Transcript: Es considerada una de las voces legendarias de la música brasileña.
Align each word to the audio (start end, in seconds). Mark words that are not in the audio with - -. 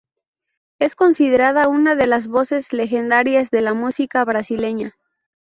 Es 0.79 0.95
considerada 0.95 1.67
una 1.67 1.93
de 1.93 2.07
las 2.07 2.27
voces 2.27 2.73
legendarias 2.73 3.51
de 3.51 3.61
la 3.61 3.75
música 3.75 4.25
brasileña. 4.25 4.95